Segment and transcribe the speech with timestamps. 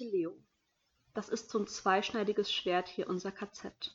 [0.00, 0.36] echte Leo.
[1.12, 3.94] Das ist so ein zweischneidiges Schwert hier, unser KZ.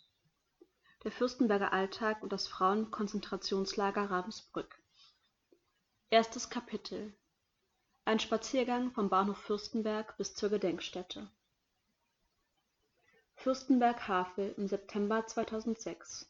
[1.03, 4.77] Der Fürstenberger Alltag und das Frauenkonzentrationslager Ravensbrück.
[6.09, 7.13] Erstes Kapitel.
[8.05, 11.27] Ein Spaziergang vom Bahnhof Fürstenberg bis zur Gedenkstätte.
[13.35, 16.29] Fürstenberg-Havel im September 2006.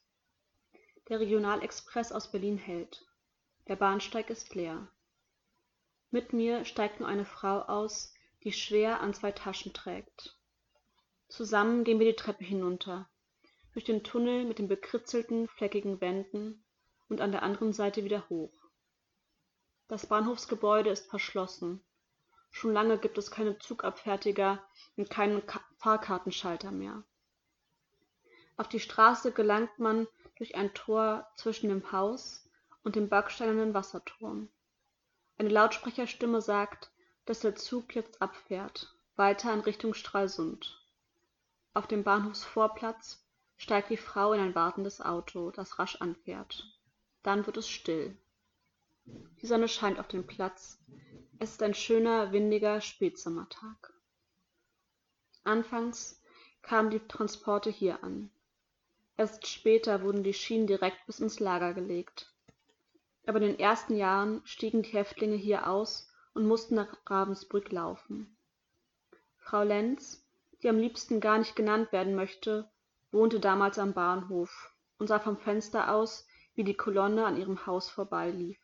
[1.10, 3.06] Der Regionalexpress aus Berlin hält.
[3.68, 4.88] Der Bahnsteig ist leer.
[6.12, 8.15] Mit mir steigt nur eine Frau aus,
[8.46, 10.38] die schwer an zwei Taschen trägt.
[11.28, 13.10] Zusammen gehen wir die Treppe hinunter,
[13.74, 16.64] durch den Tunnel mit den bekritzelten, fleckigen Wänden
[17.10, 18.54] und an der anderen Seite wieder hoch.
[19.88, 21.84] Das Bahnhofsgebäude ist verschlossen.
[22.52, 24.64] Schon lange gibt es keine Zugabfertiger
[24.96, 25.42] und keinen
[25.78, 27.04] Fahrkartenschalter mehr.
[28.58, 32.48] Auf die Straße gelangt man durch ein Tor zwischen dem Haus
[32.84, 34.50] und dem backsteinernen Wasserturm.
[35.38, 36.92] Eine Lautsprecherstimme sagt,
[37.26, 40.82] dass der Zug jetzt abfährt, weiter in Richtung Stralsund.
[41.74, 43.26] Auf dem Bahnhofsvorplatz
[43.58, 46.66] steigt die Frau in ein wartendes Auto, das rasch anfährt.
[47.24, 48.18] Dann wird es still.
[49.06, 50.80] Die Sonne scheint auf den Platz.
[51.40, 53.94] Es ist ein schöner, windiger Spätsommertag.
[55.44, 56.22] Anfangs
[56.62, 58.32] kamen die Transporte hier an.
[59.18, 62.36] Erst später wurden die Schienen direkt bis ins Lager gelegt
[63.26, 68.38] aber in den ersten Jahren stiegen die Häftlinge hier aus und mussten nach Ravensbrück laufen.
[69.38, 70.24] Frau Lenz,
[70.62, 72.70] die am liebsten gar nicht genannt werden möchte,
[73.12, 77.90] wohnte damals am Bahnhof und sah vom Fenster aus, wie die Kolonne an ihrem Haus
[77.90, 78.60] vorbeilief.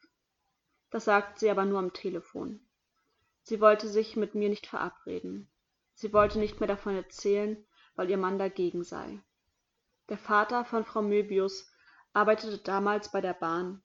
[0.91, 2.59] Das sagte sie aber nur am Telefon.
[3.41, 5.49] Sie wollte sich mit mir nicht verabreden.
[5.95, 7.57] Sie wollte nicht mehr davon erzählen,
[7.95, 9.19] weil ihr Mann dagegen sei.
[10.09, 11.71] Der Vater von Frau Möbius
[12.13, 13.81] arbeitete damals bei der Bahn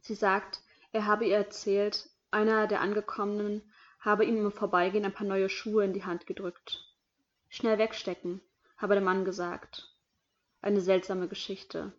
[0.00, 3.62] Sie sagt, er habe ihr erzählt, einer der Angekommenen
[4.00, 6.84] habe ihm im Vorbeigehen ein paar neue Schuhe in die Hand gedrückt.
[7.48, 8.40] Schnell wegstecken,
[8.76, 9.94] habe der Mann gesagt.
[10.60, 11.92] Eine seltsame Geschichte.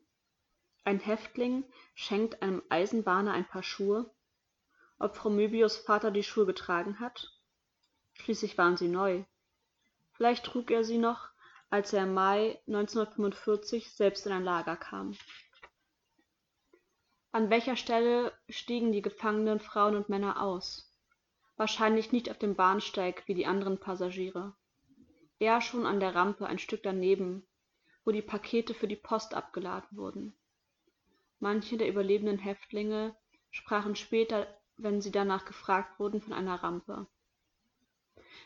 [0.83, 1.63] Ein Häftling
[1.95, 4.09] schenkt einem Eisenbahner ein paar Schuhe?
[4.97, 7.31] Ob Frau Möbius Vater die Schuhe getragen hat?
[8.13, 9.23] Schließlich waren sie neu.
[10.13, 11.29] Vielleicht trug er sie noch,
[11.69, 15.15] als er im Mai 1945 selbst in ein Lager kam.
[17.31, 20.91] An welcher Stelle stiegen die gefangenen Frauen und Männer aus?
[21.57, 24.55] Wahrscheinlich nicht auf dem Bahnsteig wie die anderen Passagiere.
[25.37, 27.45] Eher schon an der Rampe ein Stück daneben,
[28.03, 30.33] wo die Pakete für die Post abgeladen wurden.
[31.39, 33.15] Manche der überlebenden Häftlinge
[33.51, 34.47] sprachen später,
[34.77, 37.05] wenn sie danach gefragt wurden, von einer Rampe.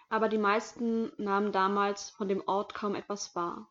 [0.10, 3.70] Aber die meisten nahmen damals von dem Ort kaum etwas wahr.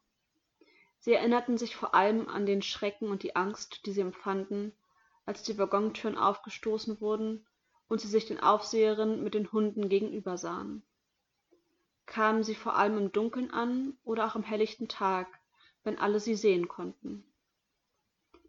[1.01, 4.72] Sie erinnerten sich vor allem an den Schrecken und die Angst, die sie empfanden,
[5.25, 7.47] als die waggontüren aufgestoßen wurden
[7.88, 10.83] und sie sich den aufseherinnen mit den hunden gegenüber sahen.
[12.06, 15.28] Kamen sie vor allem im dunkeln an oder auch am helllichten tag
[15.84, 17.25] wenn alle sie sehen konnten.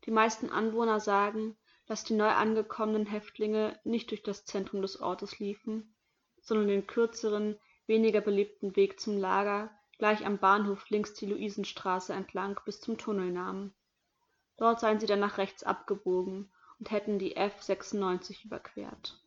[0.05, 5.39] Die meisten anwohner sagen dass die neu angekommenen häftlinge nicht durch das zentrum des ortes
[5.39, 5.93] liefen
[6.41, 7.57] sondern den kürzeren
[7.87, 13.31] weniger belebten weg zum lager gleich am bahnhof links die luisenstraße entlang bis zum tunnel
[13.31, 13.73] nahmen.
[14.57, 16.51] Dort seien sie dann nach rechts abgebogen
[16.83, 19.17] und hätten die F 96 überquert.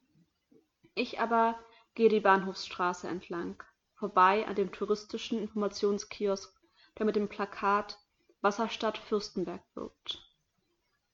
[0.94, 1.58] Ich aber
[1.94, 3.62] gehe die Bahnhofsstraße entlang,
[3.94, 6.54] vorbei an dem touristischen Informationskiosk,
[6.98, 7.98] der mit dem Plakat
[8.42, 10.22] Wasserstadt Fürstenberg wirbt.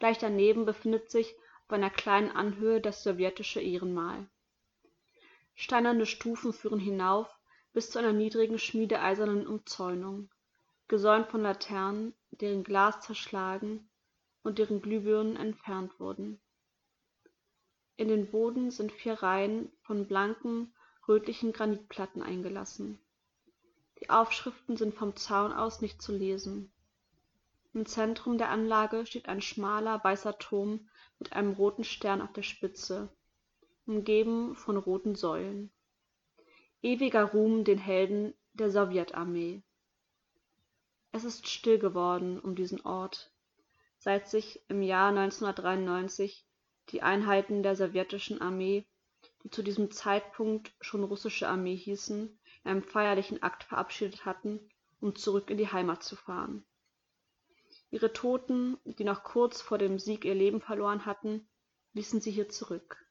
[0.01, 1.33] Gleich daneben befindet sich
[1.67, 4.29] auf einer kleinen Anhöhe das sowjetische Ehrenmal.
[5.55, 7.29] Steinerne Stufen führen hinauf
[7.73, 10.29] bis zu einer niedrigen schmiedeeisernen Umzäunung,
[10.89, 13.89] gesäumt von Laternen, deren Glas zerschlagen
[14.43, 16.41] und deren Glühbirnen entfernt wurden.
[17.97, 20.75] In den Boden sind vier Reihen von blanken,
[21.07, 22.99] rötlichen Granitplatten eingelassen.
[24.01, 26.73] Die Aufschriften sind vom Zaun aus nicht zu lesen.
[27.75, 30.89] Im Zentrum der Anlage steht ein schmaler weißer Turm
[31.19, 33.09] mit einem roten Stern auf der Spitze,
[33.87, 35.71] umgeben von roten Säulen.
[36.83, 39.63] Ewiger Ruhm den Helden der Sowjetarmee.
[41.13, 43.32] Es ist still geworden um diesen Ort,
[44.03, 46.45] seit sich im Jahr 1993
[46.89, 48.85] die Einheiten der sowjetischen Armee,
[49.45, 54.59] die zu diesem Zeitpunkt schon russische Armee hießen, in einem feierlichen Akt verabschiedet hatten,
[55.01, 56.65] um zurück in die Heimat zu fahren.
[57.93, 61.49] Ihre Toten, die noch kurz vor dem Sieg ihr Leben verloren hatten,
[61.93, 63.07] ließen sie hier zurück.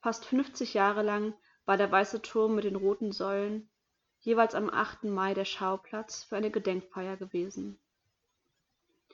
[0.00, 1.32] Fast 50 Jahre lang
[1.64, 3.70] war der Weiße Turm mit den roten Säulen
[4.18, 5.04] jeweils am 8.
[5.04, 7.78] Mai der Schauplatz für eine Gedenkfeier gewesen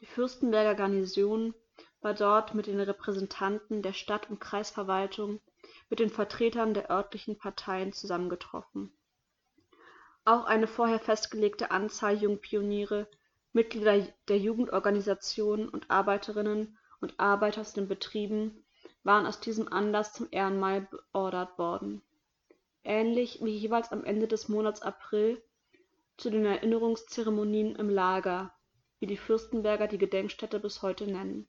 [0.03, 1.55] die Fürstenberger Garnison
[2.01, 5.41] war dort mit den Repräsentanten der Stadt und Kreisverwaltung,
[5.89, 8.93] mit den Vertretern der örtlichen Parteien zusammengetroffen.
[10.25, 13.07] Auch eine vorher festgelegte Anzahl Jungpioniere,
[13.53, 18.65] Mitglieder der Jugendorganisationen und Arbeiterinnen und Arbeiter aus den Betrieben
[19.05, 22.03] waren aus diesem Anlass zum Ehrenmal beordert worden.
[22.83, 25.41] Ähnlich wie jeweils am Ende des Monats April
[26.17, 28.53] zu den Erinnerungszeremonien im Lager,
[29.03, 31.49] wie die Fürstenberger die Gedenkstätte bis heute nennen.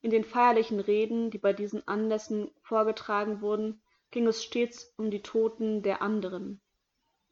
[0.00, 3.82] In den feierlichen Reden, die bei diesen Anlässen vorgetragen wurden,
[4.12, 6.60] ging es stets um die Toten der anderen,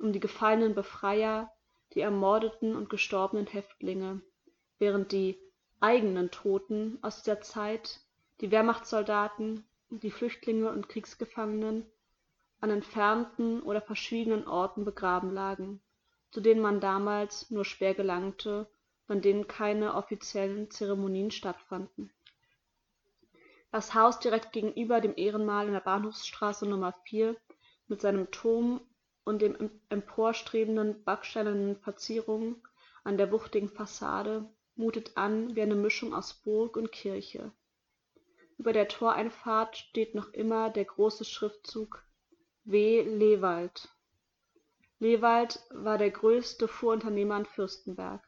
[0.01, 1.49] um die gefallenen Befreier,
[1.95, 4.21] die ermordeten und gestorbenen Häftlinge,
[4.81, 5.39] während die
[5.79, 8.01] eigenen Toten aus dieser Zeit,
[8.41, 11.87] die Wehrmachtssoldaten, die Flüchtlinge und Kriegsgefangenen,
[12.61, 15.81] an entfernten oder verschwiegenen Orten begraben lagen,
[16.33, 18.69] zu denen man damals nur schwer gelangte
[19.09, 22.13] an denen keine offiziellen Zeremonien stattfanden.
[23.71, 27.37] Das Haus direkt gegenüber dem Ehrenmal in der Bahnhofsstraße Nummer 4
[27.87, 28.81] mit seinem Turm
[29.25, 32.63] und den emporstrebenden backsteinernen Verzierungen
[33.05, 37.53] an der wuchtigen Fassade mutet an wie eine Mischung aus Burg und Kirche.
[38.59, 42.05] Über der Toreinfahrt steht noch immer der große Schriftzug
[42.65, 43.03] W.
[43.03, 43.89] Lewald.
[44.99, 48.28] Lewald war der größte Fuhrunternehmer in Fürstenberg.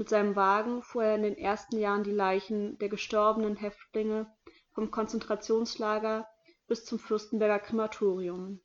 [0.00, 4.34] Mit seinem Wagen fuhr er in den ersten Jahren die Leichen der gestorbenen Häftlinge
[4.72, 6.26] vom Konzentrationslager
[6.66, 8.62] bis zum Fürstenberger Krematorium.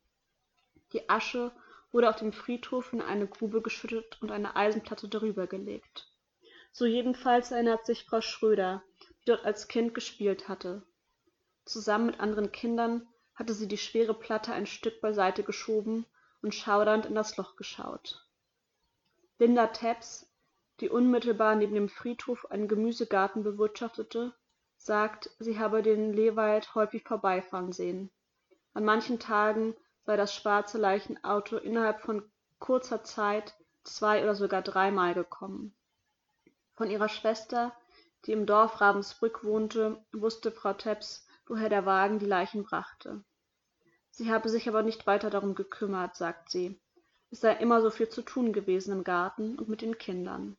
[0.94, 1.52] Die Asche
[1.92, 6.10] wurde auf dem Friedhof in eine Grube geschüttet und eine Eisenplatte darüber gelegt.
[6.72, 10.86] So jedenfalls erinnert sich Frau Schröder, die dort als Kind gespielt hatte.
[11.66, 16.06] Zusammen mit anderen Kindern hatte sie die schwere Platte ein Stück beiseite geschoben
[16.40, 18.26] und schaudernd in das Loch geschaut.
[19.38, 20.26] Linda Taps,
[20.80, 24.34] die unmittelbar neben dem Friedhof einen Gemüsegarten bewirtschaftete,
[24.76, 28.10] sagt, sie habe den Lewald häufig vorbeifahren sehen.
[28.74, 29.74] An manchen Tagen
[30.04, 32.22] sei das schwarze Leichenauto innerhalb von
[32.58, 35.74] kurzer Zeit zwei oder sogar dreimal gekommen.
[36.74, 37.74] Von ihrer Schwester,
[38.26, 43.24] die im Dorf Ravensbrück wohnte, wusste Frau Teps, woher der Wagen die Leichen brachte.
[44.10, 46.80] Sie habe sich aber nicht weiter darum gekümmert, sagt sie.
[47.30, 50.56] Es sei immer so viel zu tun gewesen im Garten und mit den Kindern.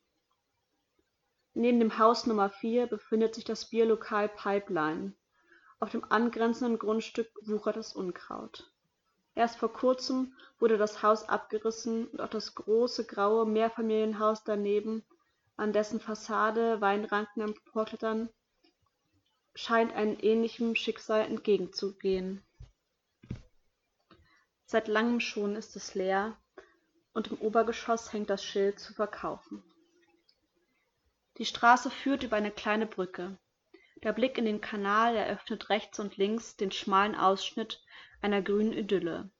[1.58, 5.14] Neben dem Haus Nummer 4 befindet sich das Bierlokal Pipeline.
[5.80, 8.70] Auf dem angrenzenden Grundstück wuchert das Unkraut.
[9.34, 15.04] Erst vor kurzem wurde das Haus abgerissen und auch das große graue Mehrfamilienhaus daneben,
[15.56, 18.28] an dessen Fassade Weinranken emporklettern,
[19.56, 22.40] scheint einem ähnlichem Schicksal entgegenzugehen.
[24.64, 26.36] Seit langem schon ist es leer
[27.14, 29.64] und im Obergeschoss hängt das Schild zu verkaufen.
[31.38, 33.38] Die Straße führt über eine kleine Brücke.
[34.02, 37.80] Der Blick in den Kanal eröffnet rechts und links den schmalen Ausschnitt
[38.20, 39.30] einer grünen Idylle.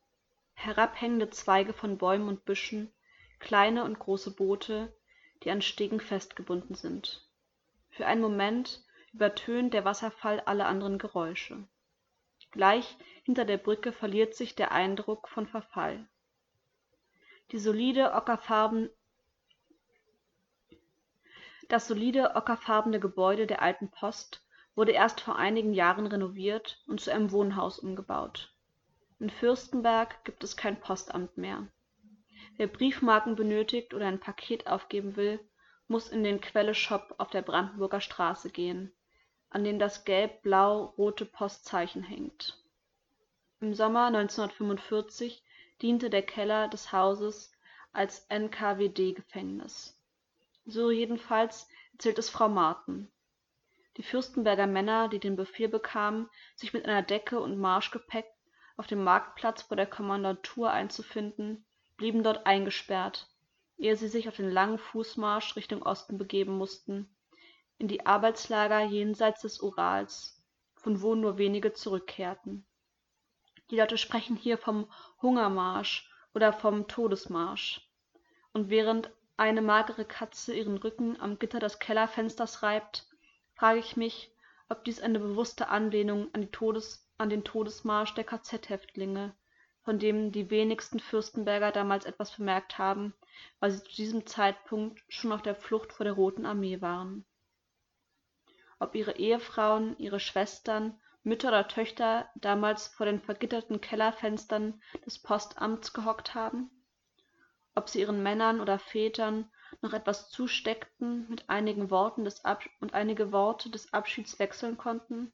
[0.54, 2.92] Herabhängende Zweige von Bäumen und Büschen,
[3.40, 4.92] kleine und große Boote,
[5.42, 7.28] die an Stegen festgebunden sind.
[7.90, 11.64] Für einen Moment übertönt der Wasserfall alle anderen Geräusche.
[12.52, 16.08] Gleich hinter der Brücke verliert sich der Eindruck von Verfall.
[17.50, 18.90] Die solide ockerfarben
[21.68, 24.42] das solide ockerfarbene Gebäude der alten Post
[24.74, 28.54] wurde erst vor einigen Jahren renoviert und zu einem Wohnhaus umgebaut.
[29.18, 31.68] In Fürstenberg gibt es kein Postamt mehr.
[32.56, 35.40] Wer Briefmarken benötigt oder ein Paket aufgeben will,
[35.88, 38.92] muss in den Quelle-Shop auf der Brandenburger Straße gehen,
[39.50, 42.62] an dem das gelb-blau-rote Postzeichen hängt.
[43.60, 45.42] Im Sommer 1945
[45.82, 47.52] diente der Keller des Hauses
[47.92, 49.97] als NKWD-Gefängnis
[50.68, 53.10] so jedenfalls erzählt es Frau Marten.
[53.96, 58.26] Die Fürstenberger Männer, die den Befehl bekamen, sich mit einer Decke und Marschgepäck
[58.76, 63.28] auf dem Marktplatz vor der Kommandantur einzufinden, blieben dort eingesperrt,
[63.78, 67.16] ehe sie sich auf den langen Fußmarsch Richtung Osten begeben mussten,
[67.78, 70.44] in die Arbeitslager jenseits des Urals,
[70.76, 72.66] von wo nur wenige zurückkehrten.
[73.70, 74.90] Die Leute sprechen hier vom
[75.22, 77.88] Hungermarsch oder vom Todesmarsch.
[78.52, 83.06] Und während eine magere Katze ihren Rücken am Gitter des Kellerfensters reibt,
[83.54, 84.32] frage ich mich,
[84.68, 89.34] ob dies eine bewusste Anlehnung an, Todes-, an den Todesmarsch der KZ-Häftlinge,
[89.84, 93.14] von dem die wenigsten Fürstenberger damals etwas bemerkt haben,
[93.60, 97.24] weil sie zu diesem Zeitpunkt schon auf der Flucht vor der Roten Armee waren.
[98.80, 105.92] Ob ihre Ehefrauen, ihre Schwestern, Mütter oder Töchter damals vor den vergitterten Kellerfenstern des Postamts
[105.92, 106.70] gehockt haben?
[107.78, 112.42] Ob sie ihren Männern oder Vätern noch etwas zusteckten mit einigen Worten des
[112.80, 115.32] und einige Worte des Abschieds wechseln konnten?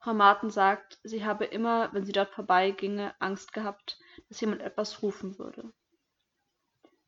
[0.00, 3.98] Frau Marten sagt, sie habe immer, wenn sie dort vorbeiginge, Angst gehabt,
[4.28, 5.72] dass jemand etwas rufen würde.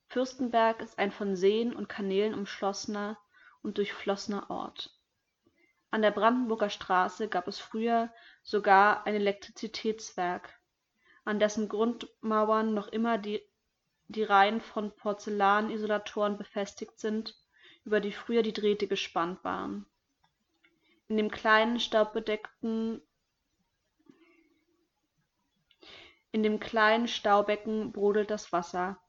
[0.07, 3.19] Fürstenberg ist ein von Seen und Kanälen umschlossener
[3.62, 4.97] und durchflossener Ort.
[5.90, 8.12] An der Brandenburger Straße gab es früher
[8.43, 10.59] sogar ein Elektrizitätswerk,
[11.25, 13.43] an dessen Grundmauern noch immer die,
[14.09, 17.37] die Reihen von Porzellanisolatoren befestigt sind,
[17.85, 19.87] über die früher die Drähte gespannt waren.
[21.09, 23.03] In dem kleinen, staubbedeckten
[26.31, 29.00] in dem kleinen Staubecken brodelt das Wasser,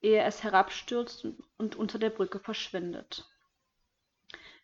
[0.00, 3.28] ehe es herabstürzt und unter der Brücke verschwindet.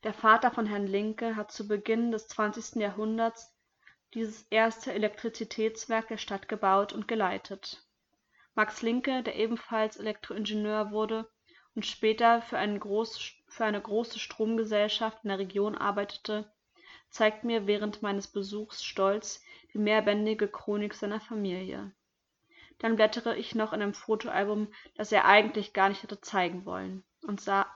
[0.04, 2.76] Der Vater von Herrn Linke hat zu Beginn des 20.
[2.76, 3.52] Jahrhunderts
[4.12, 7.83] dieses erste Elektrizitätswerk der Stadt gebaut und geleitet.
[8.56, 11.28] Max Linke, der ebenfalls Elektroingenieur wurde
[11.74, 16.52] und später für, eine große Stromgesellschaft in der Region arbeitete,
[17.10, 19.42] zeigt mir während meines Besuchs stolz
[19.72, 21.92] die mehrbändige Chronik seiner Familie.
[22.78, 27.04] Dann blättere ich noch in einem Fotoalbum, das er eigentlich gar nicht hatte zeigen wollen,
[27.22, 27.66] und sah,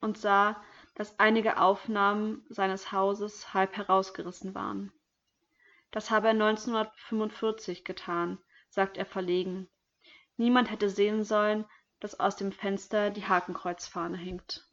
[0.00, 0.62] und sah,
[0.94, 4.92] dass einige Aufnahmen seines Hauses halb herausgerissen waren.
[5.90, 9.68] Das habe er 1945 getan, sagt er verlegen.
[10.36, 11.64] Niemand hätte sehen sollen,
[12.00, 14.68] dass aus dem Fenster die Hakenkreuzfahne hängt.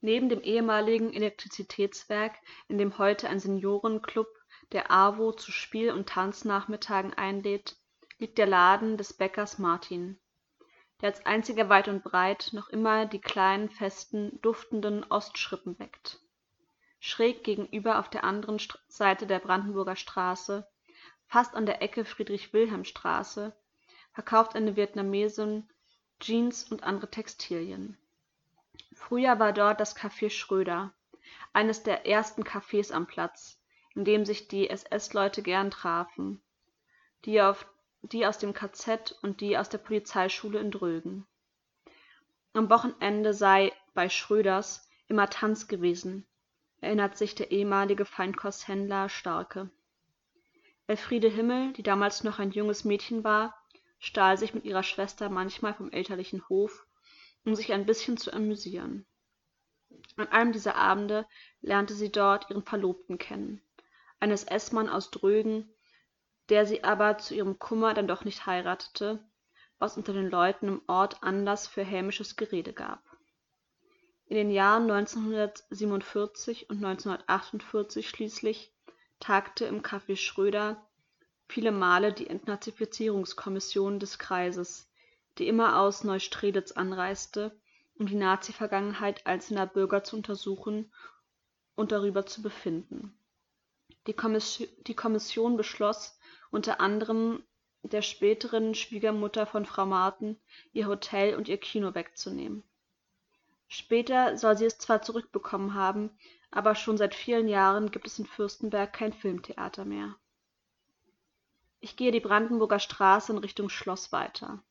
[0.00, 2.34] Neben dem ehemaligen Elektrizitätswerk,
[2.68, 4.28] in dem heute ein Seniorenclub
[4.72, 7.76] der AWO zu Spiel- und Tanznachmittagen einlädt,
[8.18, 10.18] liegt der Laden des Bäckers Martin,
[11.00, 16.20] der als einziger weit und breit noch immer die kleinen, festen, duftenden Ostschrippen bäckt
[17.06, 20.66] schräg gegenüber auf der anderen Seite der Brandenburger Straße,
[21.26, 23.56] fast an der Ecke Friedrich-Wilhelm-Straße,
[24.16, 25.68] verkauft eine Vietnamesin
[26.20, 27.98] Jeans und andere Textilien.
[28.94, 30.94] Früher war dort das Café Schröder,
[31.52, 33.60] eines der ersten Cafés am Platz,
[33.94, 36.40] in dem sich die SS-Leute gern trafen,
[37.26, 37.68] die, auf,
[38.00, 41.26] die aus dem KZ und die aus der Polizeischule in Drögen.
[42.54, 46.26] Am Wochenende sei bei Schröders immer Tanz gewesen,
[46.80, 49.68] erinnert sich der ehemalige Feinkosthändler Starke.
[50.86, 53.54] Elfriede Himmel, die damals noch ein junges Mädchen war,
[53.98, 56.86] stahl sich mit ihrer Schwester manchmal vom elterlichen Hof,
[57.44, 59.06] um sich ein bisschen zu amüsieren.
[60.16, 61.26] An einem dieser Abende
[61.60, 63.62] lernte sie dort ihren Verlobten kennen,
[64.20, 65.72] eines Essmann aus Drögen,
[66.48, 69.24] der sie aber zu ihrem Kummer dann doch nicht heiratete,
[69.78, 73.02] was unter den Leuten im Ort Anlass für hämisches Gerede gab
[74.26, 78.72] in den Jahren 1947 und 1948 schließlich
[79.20, 80.84] tagte im Café Schröder
[81.48, 84.90] viele Male die Entnazifizierungskommission des Kreises,
[85.38, 87.58] die immer aus Neustrelitz anreiste,
[87.98, 90.92] um die Nazi-Vergangenheit einzelner Bürger zu untersuchen
[91.74, 93.18] und darüber zu befinden.
[94.06, 96.18] Die Kommission beschloss
[96.50, 97.42] unter anderem
[97.82, 100.38] der späteren Schwiegermutter von Frau Marten
[100.72, 102.62] ihr Hotel und ihr Kino wegzunehmen
[103.68, 106.10] Später soll sie es zwar zurückbekommen haben,
[106.50, 110.16] aber schon seit vielen Jahren gibt es in Fürstenberg kein Filmtheater mehr.
[111.80, 114.62] Ich gehe die Brandenburger Straße in Richtung Schloss weiter.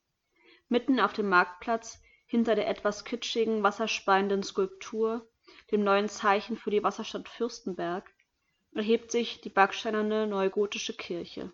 [0.70, 5.28] Mitten auf dem Marktplatz, hinter der etwas kitschigen, wasserspeienden Skulptur,
[5.72, 8.12] dem neuen Zeichen für die Wasserstadt Fürstenberg,
[8.74, 11.52] erhebt sich die backsteinerne neugotische Kirche.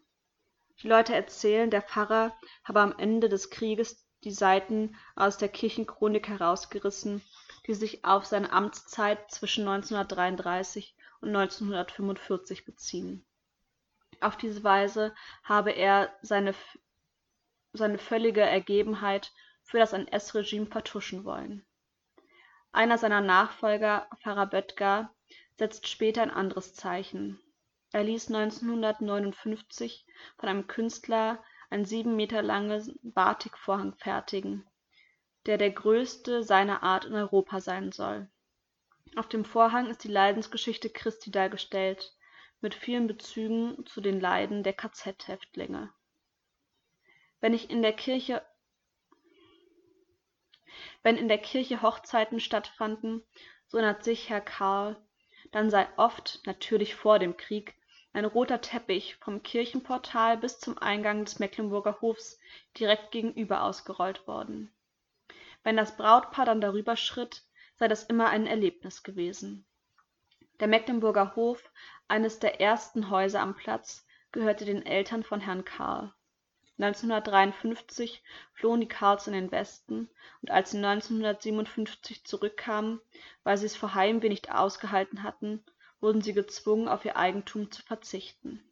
[0.81, 6.27] Die Leute erzählen, der Pfarrer habe am Ende des Krieges die Seiten aus der Kirchenchronik
[6.27, 7.21] herausgerissen,
[7.67, 13.25] die sich auf seine Amtszeit zwischen 1933 und 1945 beziehen.
[14.21, 15.13] Auf diese Weise
[15.43, 16.53] habe er seine,
[17.73, 19.31] seine völlige Ergebenheit
[19.63, 21.65] für das NS-Regime vertuschen wollen.
[22.71, 24.07] Einer seiner Nachfolger,
[24.49, 25.13] Böttger,
[25.57, 27.41] setzt später ein anderes Zeichen.
[27.91, 30.05] Er ließ 1959
[30.37, 34.65] von einem Künstler ein sieben Meter langen Batikvorhang fertigen,
[35.45, 38.29] der der größte seiner Art in Europa sein soll.
[39.15, 42.13] Auf dem Vorhang ist die Leidensgeschichte Christi dargestellt,
[42.61, 45.91] mit vielen Bezügen zu den Leiden der KZ-Häftlinge.
[47.39, 48.41] Wenn ich in der Kirche
[51.03, 53.23] wenn in der Kirche Hochzeiten stattfanden,
[53.67, 54.95] so erinnert sich Herr Karl,
[55.51, 57.75] dann sei oft, natürlich vor dem Krieg,
[58.13, 62.39] ein roter Teppich vom Kirchenportal bis zum Eingang des Mecklenburger Hofs
[62.77, 64.73] direkt gegenüber ausgerollt worden.
[65.63, 67.43] Wenn das Brautpaar dann darüber schritt,
[67.75, 69.65] sei das immer ein Erlebnis gewesen.
[70.61, 71.71] Der Mecklenburger Hof,
[72.07, 76.13] eines der ersten Häuser am Platz, gehörte den Eltern von Herrn Karl.
[76.77, 80.07] 1953 flohen die Karls in den Westen,
[80.41, 83.01] und als sie 1957 zurückkamen,
[83.43, 85.63] weil sie es vor Heimweh nicht ausgehalten hatten
[85.99, 88.63] wurden sie gezwungen, auf ihr Eigentum zu verzichten.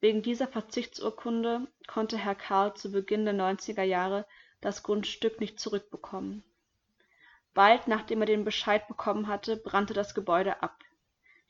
[0.00, 4.26] Wegen dieser Verzichtsurkunde konnte Herr Karl zu Beginn der 90er Jahre
[4.60, 6.44] das Grundstück nicht zurückbekommen.
[7.54, 10.82] Bald nachdem er den Bescheid bekommen hatte, brannte das Gebäude ab.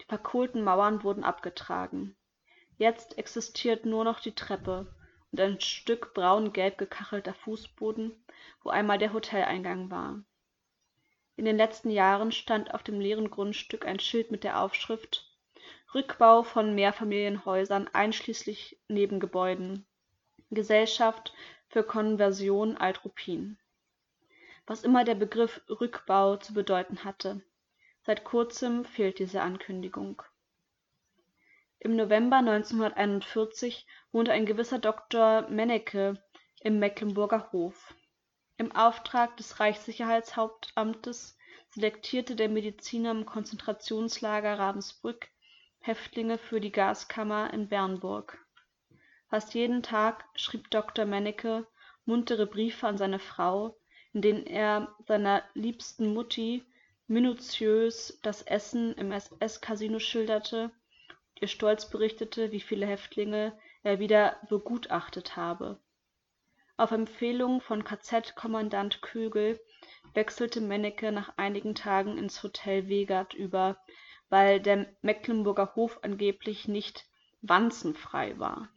[0.01, 2.15] Die verkohlten Mauern wurden abgetragen.
[2.77, 4.95] Jetzt existiert nur noch die Treppe
[5.33, 8.13] und ein Stück braun-gelb gekachelter Fußboden,
[8.63, 10.23] wo einmal der Hoteleingang war.
[11.37, 15.31] In den letzten Jahren stand auf dem leeren Grundstück ein Schild mit der Aufschrift
[15.95, 19.87] Rückbau von Mehrfamilienhäusern einschließlich Nebengebäuden.
[20.51, 21.33] Gesellschaft
[21.69, 22.77] für Konversion.
[24.67, 27.43] Was immer der Begriff Rückbau zu bedeuten hatte.
[28.03, 30.23] Seit kurzem fehlt diese Ankündigung.
[31.79, 35.49] Im November 1941 wohnte ein gewisser Dr.
[35.51, 36.23] Mennecke
[36.61, 37.95] im Mecklenburger Hof.
[38.57, 41.37] Im Auftrag des Reichssicherheitshauptamtes
[41.71, 45.29] selektierte der Mediziner im Konzentrationslager Ravensbrück
[45.81, 48.39] Häftlinge für die Gaskammer in Bernburg.
[49.29, 51.05] Fast jeden Tag schrieb Dr.
[51.05, 51.67] Mennecke
[52.07, 53.77] muntere Briefe an seine Frau,
[54.15, 56.65] in denen er seiner liebsten Mutti
[57.07, 60.71] minutiös das Essen im SS-Kasino schilderte
[61.11, 63.53] und ihr stolz berichtete, wie viele Häftlinge
[63.83, 65.79] er wieder begutachtet habe
[66.77, 69.61] auf Empfehlung von KZ-Kommandant Kögel
[70.13, 73.77] wechselte Mennecke nach einigen Tagen ins Hotel Wegert über,
[74.29, 77.07] weil der Mecklenburger Hof angeblich nicht
[77.43, 78.69] wanzenfrei war.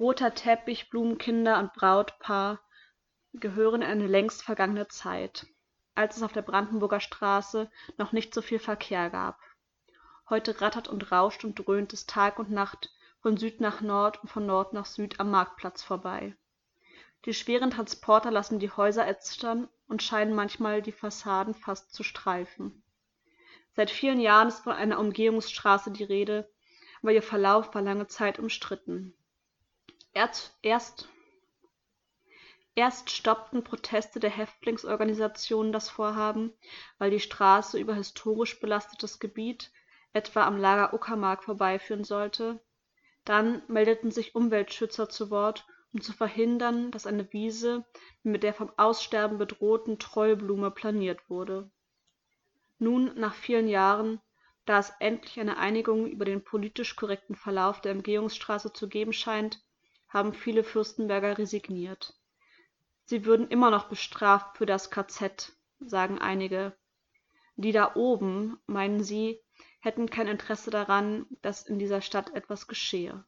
[0.00, 2.60] Roter Teppich, Blumenkinder und Brautpaar
[3.34, 5.46] gehören in eine längst vergangene Zeit,
[5.94, 9.38] als es auf der Brandenburger Straße noch nicht so viel Verkehr gab.
[10.28, 14.28] Heute rattert und rauscht und dröhnt es Tag und Nacht von Süd nach Nord und
[14.28, 16.36] von Nord nach Süd am Marktplatz vorbei.
[17.24, 22.82] Die schweren Transporter lassen die Häuser erzittern und scheinen manchmal die Fassaden fast zu streifen.
[23.74, 26.50] Seit vielen Jahren ist von einer Umgehungsstraße die Rede,
[27.00, 29.14] aber ihr Verlauf war lange Zeit umstritten.
[30.12, 31.08] Erst, erst,
[32.74, 36.52] erst stoppten Proteste der Häftlingsorganisationen das Vorhaben,
[36.98, 39.70] weil die Straße über historisch belastetes Gebiet,
[40.12, 42.60] etwa am Lager Uckermark, vorbeiführen sollte
[43.24, 47.84] dann meldeten sich Umweltschützer zu Wort, um zu verhindern, dass eine Wiese
[48.22, 51.70] mit der vom Aussterben bedrohten Trollblume planiert wurde.
[52.78, 54.20] Nun, nach vielen Jahren,
[54.64, 59.60] da es endlich eine Einigung über den politisch korrekten Verlauf der Umgehungsstraße zu geben scheint,
[60.08, 62.14] haben viele Fürstenberger resigniert.
[63.12, 66.74] Sie würden immer noch bestraft für das KZ, sagen einige.
[67.56, 69.38] Die da oben, meinen sie,
[69.80, 73.22] hätten kein Interesse daran, dass in dieser Stadt etwas geschehe.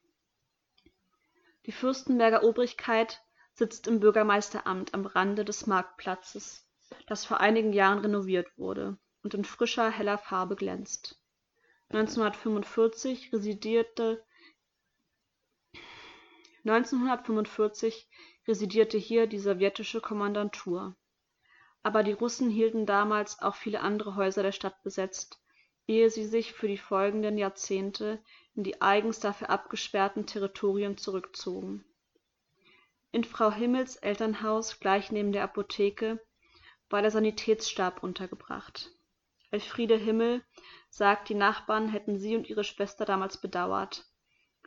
[1.66, 6.66] Die Fürstenberger Obrigkeit sitzt im Bürgermeisteramt am Rande des Marktplatzes,
[7.07, 11.23] das vor einigen Jahren renoviert wurde und in frischer, heller Farbe glänzt.
[11.90, 14.25] 1945 residierte
[16.64, 18.09] 1945
[18.46, 20.94] residierte hier die sowjetische Kommandantur.
[21.83, 25.40] Aber die Russen hielten damals auch viele andere Häuser der Stadt besetzt
[25.87, 28.22] ehe sie sich für die folgenden Jahrzehnte
[28.54, 31.85] in die eigens dafür abgesperrten Territorien zurückzogen.
[33.12, 36.20] In Frau Himmels Elternhaus gleich neben der Apotheke
[36.90, 38.90] war der Sanitätsstab untergebracht.
[39.50, 40.42] Elfriede Himmel
[40.88, 44.04] sagt, die Nachbarn hätten sie und ihre Schwester damals bedauert,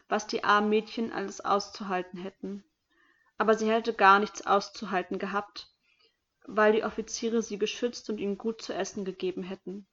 [0.07, 2.63] was die armen Mädchen alles auszuhalten hätten.
[3.37, 5.71] Aber sie hätte gar nichts auszuhalten gehabt,
[6.45, 9.87] weil die Offiziere sie geschützt und ihnen gut zu essen gegeben hätten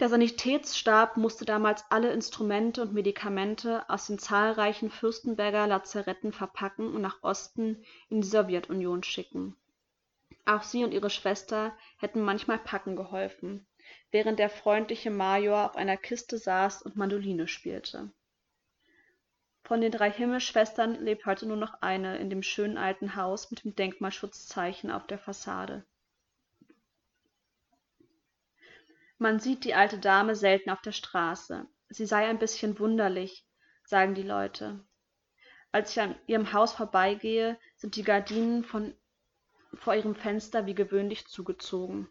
[0.00, 7.02] der Sanitätsstab musste damals alle Instrumente und Medikamente aus den zahlreichen Fürstenberger Lazaretten verpacken und
[7.02, 9.56] nach Osten in die Sowjetunion schicken.
[10.46, 13.66] Auch sie und ihre Schwester hätten manchmal packen geholfen,
[14.10, 18.10] während der freundliche Major auf einer Kiste saß und Mandoline spielte.
[19.70, 23.62] Von den drei Himmelsschwestern lebt heute nur noch eine in dem schönen alten Haus mit
[23.62, 25.86] dem Denkmalschutzzeichen auf der Fassade.
[29.18, 31.68] Man sieht die alte dame selten auf der straße.
[31.88, 33.46] Sie sei ein bisschen wunderlich
[33.84, 34.84] sagen die leute.
[35.70, 38.92] Als ich an ihrem haus vorbeigehe sind die gardinen von
[39.74, 42.10] vor ihrem fenster wie gewöhnlich zugezogen.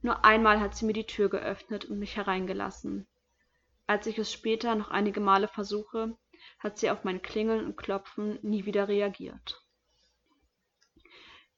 [0.00, 3.08] Nur einmal hat sie mir die tür geöffnet und mich hereingelassen.
[3.88, 6.16] Als ich es später noch einige male versuche
[6.58, 9.62] hat sie auf mein klingeln und klopfen nie wieder reagiert.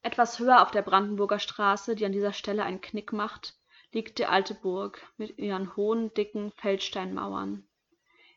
[0.03, 3.57] Etwas höher auf der brandenburger straße die an dieser stelle einen knick macht
[3.92, 7.66] liegt die alte burg mit ihren hohen dicken feldsteinmauern.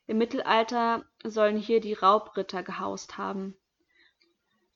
[0.06, 3.58] Im mittelalter sollen hier die raubritter gehaust haben.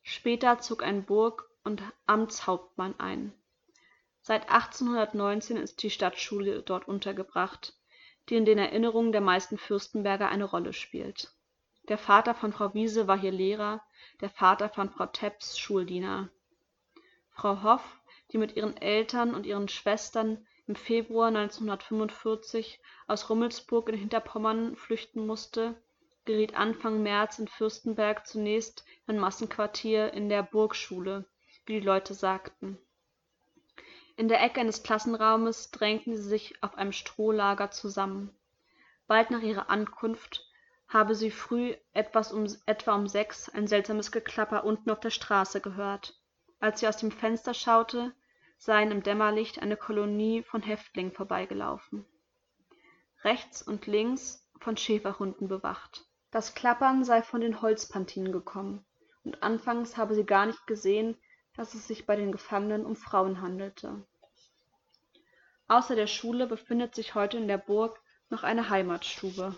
[0.02, 3.32] Später zog ein burg und amtshauptmann ein.
[4.22, 7.78] Seit 1819 ist die Stadtschule dort untergebracht,
[8.30, 11.32] die in den Erinnerungen der meisten Fürstenberger eine Rolle spielt.
[11.88, 13.82] Der Vater von Frau Wiese war hier Lehrer,
[14.22, 16.30] der Vater von Frau Tepps Schuldiener.
[17.32, 23.98] Frau Hoff, die mit ihren Eltern und ihren Schwestern im Februar 1945 aus Rummelsburg in
[23.98, 25.76] Hinterpommern flüchten musste,
[26.26, 31.26] geriet Anfang März in Fürstenberg zunächst in ein Massenquartier in der Burgschule,
[31.66, 32.78] wie die Leute sagten.
[34.18, 38.30] In der Ecke eines Klassenraumes drängten sie sich auf einem Strohlager zusammen.
[39.08, 40.51] Bald nach ihrer Ankunft
[40.92, 45.62] habe sie früh etwas um, etwa um sechs ein seltsames Geklapper unten auf der Straße
[45.62, 46.20] gehört.
[46.60, 48.14] Als sie aus dem Fenster schaute,
[48.58, 52.06] seien im Dämmerlicht eine Kolonie von Häftlingen vorbeigelaufen.
[53.24, 56.06] Rechts und links von Schäferhunden bewacht.
[56.30, 58.86] Das Klappern sei von den Holzpantinen gekommen,
[59.24, 61.18] und anfangs habe sie gar nicht gesehen,
[61.56, 64.06] dass es sich bei den Gefangenen um Frauen handelte.
[65.68, 69.58] Außer der Schule befindet sich heute in der Burg noch eine Heimatstube,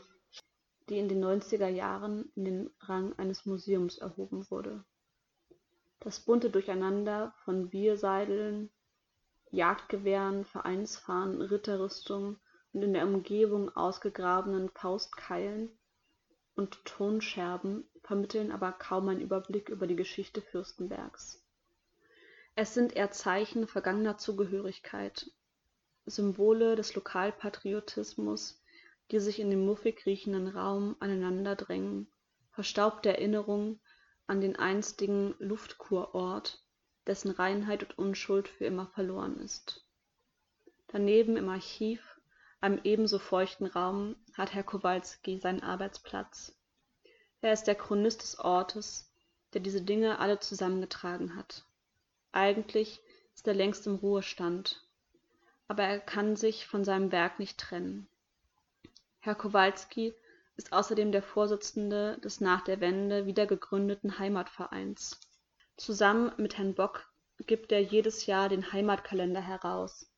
[0.90, 4.84] die in den 90er Jahren in den Rang eines Museums erhoben wurde.
[6.00, 8.70] Das bunte Durcheinander von Bierseideln,
[9.52, 12.40] Jagdgewehren, Vereinsfahnen, Ritterrüstungen
[12.74, 15.72] und in der Umgebung ausgegrabenen Faustkeilen
[16.56, 21.44] und Tonscherben vermitteln aber kaum einen Überblick über die Geschichte Fürstenbergs.
[22.56, 25.32] Es sind eher Zeichen vergangener Zugehörigkeit,
[26.06, 28.63] Symbole des Lokalpatriotismus,
[29.14, 32.12] die sich in dem muffig riechenden Raum aneinanderdrängen,
[32.50, 33.80] verstaubte Erinnerungen
[34.26, 36.66] an den einstigen Luftkurort
[37.06, 39.88] dessen Reinheit und Unschuld für immer verloren ist.
[40.88, 42.20] Daneben im Archiv,
[42.60, 46.58] einem ebenso feuchten Raum, hat Herr Kowalski seinen Arbeitsplatz.
[47.42, 49.14] Er ist der Chronist des Ortes,
[49.54, 51.66] der diese Dinge alle zusammengetragen hat.
[52.32, 53.00] Eigentlich
[53.36, 54.88] ist er längst im Ruhestand,
[55.68, 58.08] aber er kann sich von seinem Werk nicht trennen.
[59.26, 60.14] Herr Kowalski
[60.58, 65.18] ist außerdem der Vorsitzende des nach der Wende wieder gegründeten Heimatvereins
[65.78, 67.10] Zusammen mit Herrn Bock
[67.48, 70.12] gibt er jedes Jahr den Heimatkalender heraus,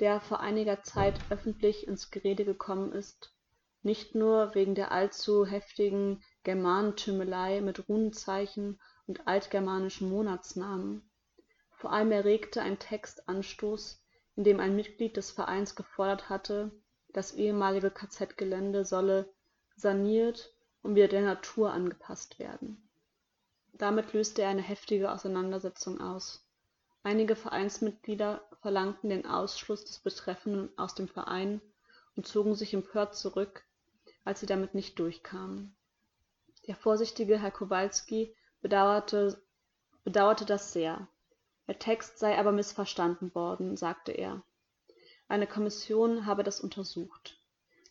[0.00, 3.32] der vor einiger Zeit öffentlich ins Gerede gekommen ist,
[3.82, 11.08] nicht nur wegen der allzu heftigen Germanentümelei mit Runenzeichen und altgermanischen Monatsnamen.
[11.70, 16.72] Vor allem erregte ein Text Anstoß, in dem ein Mitglied des Vereins gefordert hatte,
[17.14, 19.32] das ehemalige KZ-Gelände solle
[19.76, 22.84] saniert und wieder der Natur angepasst werden
[23.78, 26.46] damit löste er eine heftige Auseinandersetzung aus.
[27.02, 31.60] Einige Vereinsmitglieder verlangten den Ausschluss des Betreffenden aus dem Verein
[32.16, 33.64] und zogen sich empört zurück,
[34.24, 35.74] als sie damit nicht durchkamen.
[36.66, 39.42] Der vorsichtige Herr Kowalski bedauerte,
[40.04, 41.08] bedauerte das sehr.
[41.66, 44.42] Der Text sei aber missverstanden worden, sagte er.
[45.28, 47.38] Eine Kommission habe das untersucht.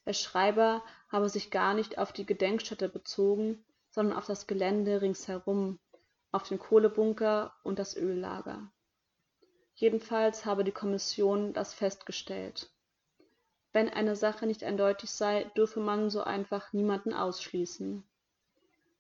[0.06, 5.80] Der Schreiber habe sich gar nicht auf die Gedenkstätte bezogen, sondern auf das Gelände ringsherum,
[6.32, 8.72] auf den Kohlebunker und das Öllager.
[9.76, 12.70] Jedenfalls habe die Kommission das festgestellt.
[13.72, 18.04] Wenn eine Sache nicht eindeutig sei, dürfe man so einfach niemanden ausschließen.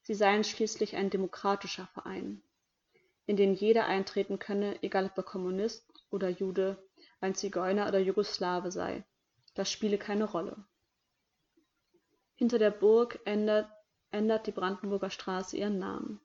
[0.02, 2.42] Sie seien schließlich ein demokratischer Verein,
[3.26, 6.78] in den jeder eintreten könne, egal ob er Kommunist oder Jude,
[7.24, 9.04] ein Zigeuner oder Jugoslawe sei.
[9.56, 10.58] Das spiele keine Rolle.
[12.36, 13.70] Hinter der Burg ändert
[14.12, 16.22] ändert die Brandenburger Straße ihren Namen.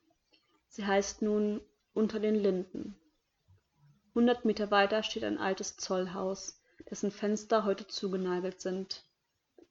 [0.69, 1.61] Sie heißt nun
[1.95, 3.01] Unter den Linden.
[4.15, 9.05] Hundert Meter weiter steht ein altes Zollhaus, dessen Fenster heute zugenagelt sind.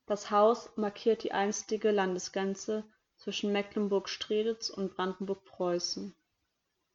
[0.07, 2.85] Das Haus markiert die einstige Landesgrenze
[3.17, 6.15] zwischen Mecklenburg-Strelitz und Brandenburg-Preußen.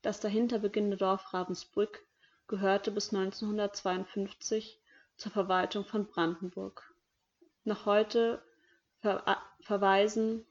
[0.00, 2.04] Das dahinter beginnende Dorf Ravensbrück
[2.48, 4.80] gehörte bis 1952
[5.16, 6.94] zur Verwaltung von Brandenburg.
[7.64, 8.42] Noch heute
[9.00, 10.46] ver verweisen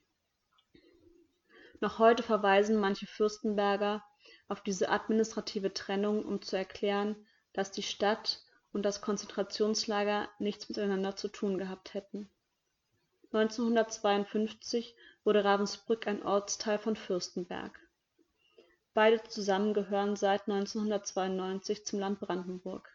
[1.82, 4.04] noch heute verweisen manche Fürstenberger
[4.47, 7.15] auf diese administrative Trennung, um zu erklären,
[7.54, 12.30] dass die Stadt und das Konzentrationslager nichts miteinander zu tun gehabt hätten.
[13.34, 17.80] 1952 wurde Ravensbrück ein Ortsteil von Fürstenberg.
[18.93, 22.89] Beide zusammen gehören seit 1992 zum Land Brandenburg.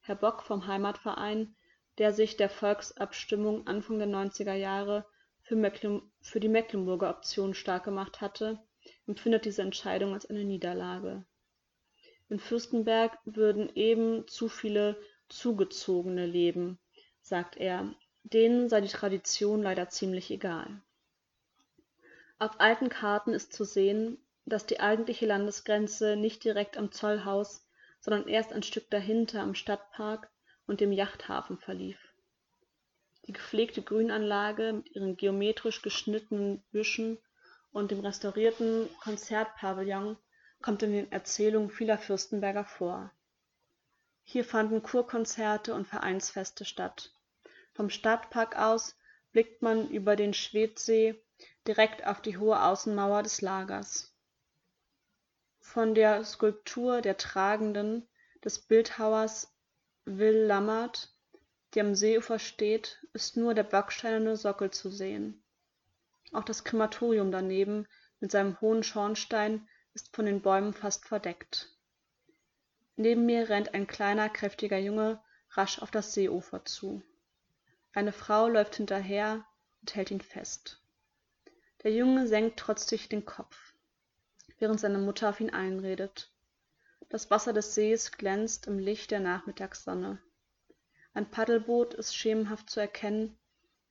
[0.00, 1.56] Herr Bock vom Heimatverein,
[1.98, 5.04] der sich der Volksabstimmung Anfang der 90er Jahre
[5.42, 8.58] für die Mecklenburger Option stark gemacht hatte,
[9.06, 11.24] empfindet diese Entscheidung als eine Niederlage.
[12.28, 14.96] In Fürstenberg würden eben zu viele
[15.28, 16.78] Zugezogene leben,
[17.20, 20.82] sagt er, denen sei die Tradition leider ziemlich egal.
[22.38, 27.66] Auf alten Karten ist zu sehen, dass die eigentliche Landesgrenze nicht direkt am Zollhaus,
[28.00, 30.30] sondern erst ein Stück dahinter am Stadtpark
[30.66, 31.98] und dem Yachthafen verlief.
[33.26, 37.18] Die gepflegte Grünanlage mit ihren geometrisch geschnittenen Büschen
[37.72, 40.18] und dem restaurierten Konzertpavillon
[40.60, 43.10] kommt in den Erzählungen vieler Fürstenberger vor.
[44.24, 47.12] Hier fanden Kurkonzerte und Vereinsfeste statt.
[47.72, 48.96] Vom Stadtpark aus
[49.32, 51.20] blickt man über den Schwedsee
[51.66, 54.13] direkt auf die hohe Außenmauer des Lagers.
[55.64, 58.06] Von der Skulptur der Tragenden
[58.44, 59.52] des Bildhauers
[60.04, 61.12] Will Lammert,
[61.72, 65.42] die am Seeufer steht, ist nur der backsteinerne Sockel zu sehen.
[66.32, 67.88] Auch das Krematorium daneben
[68.20, 71.74] mit seinem hohen Schornstein ist von den Bäumen fast verdeckt.
[72.94, 77.02] Neben mir rennt ein kleiner, kräftiger Junge rasch auf das Seeufer zu.
[77.92, 79.44] Eine Frau läuft hinterher
[79.80, 80.80] und hält ihn fest.
[81.82, 83.73] Der Junge senkt trotzig den Kopf,
[84.64, 86.32] während seine Mutter auf ihn einredet.
[87.10, 90.18] Das Wasser des Sees glänzt im Licht der Nachmittagssonne.
[91.12, 93.36] Ein Paddelboot ist schemenhaft zu erkennen,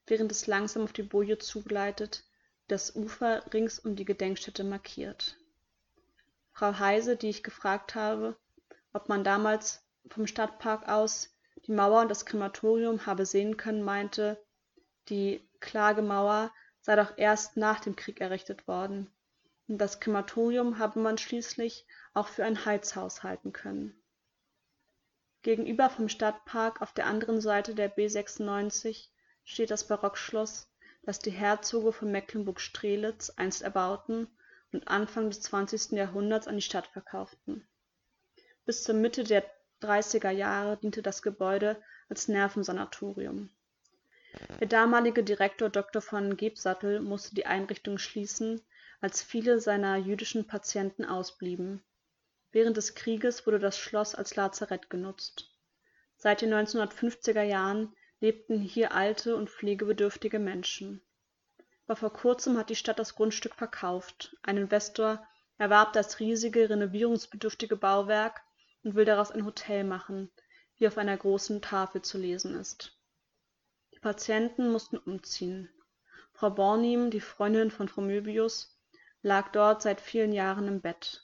[0.08, 2.24] während es langsam auf die Boje zugleitet,
[2.64, 5.38] die das Ufer rings um die Gedenkstätte markiert.
[6.54, 8.36] Frau Heise, die ich gefragt habe,
[8.94, 14.44] ob man damals vom Stadtpark aus die Mauer und das Krematorium habe sehen können, meinte,
[15.10, 19.14] die Klagemauer sei doch erst nach dem Krieg errichtet worden,
[19.68, 23.96] das Krematorium habe man schließlich auch für ein Heizhaus halten können.
[25.42, 29.12] Gegenüber vom Stadtpark auf der anderen Seite der B 96
[29.44, 30.70] steht das Barockschloss,
[31.04, 34.28] das die Herzoge von Mecklenburg-Strelitz einst erbauten
[34.72, 35.92] und Anfang des 20.
[35.92, 37.68] Jahrhunderts an die Stadt verkauften.
[38.66, 39.44] Bis zur Mitte der
[39.82, 43.50] 30er Jahre diente das Gebäude als Nervensanatorium.
[44.60, 46.02] Der damalige Direktor Dr.
[46.02, 48.62] von Gebsattel musste die Einrichtung schließen,
[49.04, 51.84] als viele seiner jüdischen Patienten ausblieben.
[52.54, 55.52] Während des Krieges wurde das Schloss als Lazarett genutzt.
[56.16, 61.02] Seit den 1950er Jahren lebten hier alte und pflegebedürftige Menschen.
[61.86, 64.38] Aber vor kurzem hat die Stadt das Grundstück verkauft.
[64.42, 68.42] Ein Investor erwarb das riesige, renovierungsbedürftige Bauwerk
[68.84, 70.32] und will daraus ein Hotel machen,
[70.78, 72.98] wie auf einer großen Tafel zu lesen ist.
[73.94, 75.70] Die Patienten mussten umziehen.
[76.32, 78.74] Frau Bornim, die Freundin von Frau Möbius,
[79.24, 81.24] lag dort seit vielen Jahren im Bett.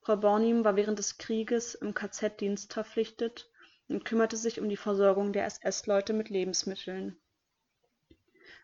[0.00, 3.50] Frau Bornim war während des Krieges im KZ dienstverpflichtet
[3.88, 7.16] und kümmerte sich um die Versorgung der SS-Leute mit Lebensmitteln.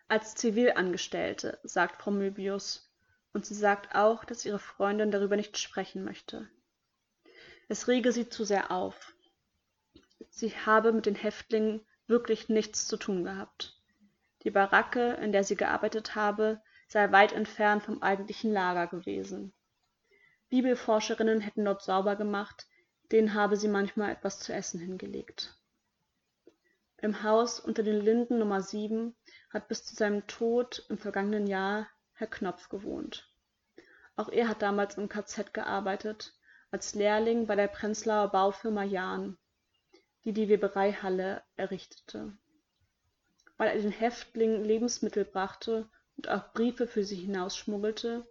[0.08, 2.90] Als Zivilangestellte, sagt Frau Möbius,
[3.32, 6.48] und sie sagt auch, dass ihre Freundin darüber nicht sprechen möchte.
[7.68, 9.14] Es rege sie zu sehr auf.
[10.28, 13.80] Sie habe mit den Häftlingen wirklich nichts zu tun gehabt.
[14.44, 16.60] Die Baracke, in der sie gearbeitet habe,
[16.92, 19.54] sei weit entfernt vom eigentlichen Lager gewesen.
[20.50, 22.66] Bibelforscherinnen hätten dort sauber gemacht,
[23.10, 25.58] denen habe sie manchmal etwas zu essen hingelegt.
[26.98, 29.16] Im Haus unter den Linden Nummer 7
[29.50, 33.26] hat bis zu seinem Tod im vergangenen Jahr Herr Knopf gewohnt.
[34.14, 36.34] Auch er hat damals im KZ gearbeitet
[36.70, 39.38] als Lehrling bei der Prenzlauer Baufirma Jahn,
[40.24, 42.36] die die Webereihalle errichtete.
[43.56, 48.26] Weil er den Häftlingen Lebensmittel brachte und auch Briefe für sie hinausschmuggelte,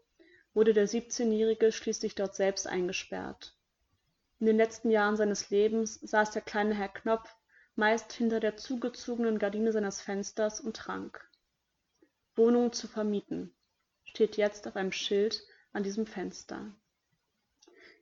[0.54, 3.56] wurde der 17-Jährige schließlich dort selbst eingesperrt.
[4.40, 7.36] In den letzten Jahren seines Lebens saß der kleine Herr Knopf
[7.76, 11.30] meist hinter der zugezogenen Gardine seines Fensters und trank.
[12.36, 13.54] Wohnung zu vermieten
[14.04, 15.42] steht jetzt auf einem Schild
[15.74, 16.74] an diesem Fenster.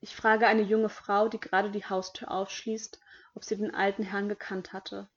[0.01, 2.99] Ich frage eine junge Frau, die gerade die Haustür aufschließt,
[3.35, 5.07] ob sie den alten Herrn gekannt hatte.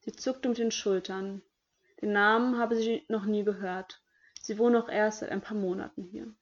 [0.00, 1.42] Sie zuckte mit den Schultern.
[2.00, 4.00] Den Namen habe sie noch nie gehört.
[4.40, 6.32] Sie wohne auch erst seit ein paar Monaten hier.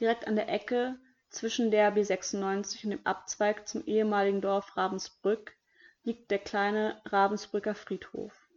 [0.00, 5.54] Direkt an der Ecke zwischen der B 96 und dem Abzweig zum ehemaligen Dorf Ravensbrück
[6.04, 8.48] liegt der kleine Ravensbrücker Friedhof.